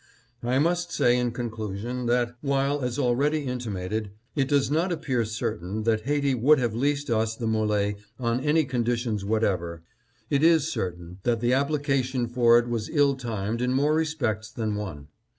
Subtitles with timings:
[0.41, 5.23] I must say in conclusion that, while, as already inti mated, it does not appear
[5.25, 9.83] certain that Haiti would have leased us the M61e on any conditions whatever,
[10.27, 14.05] it is cer tain that the application for it was ill timed in more re
[14.05, 15.09] spects than one.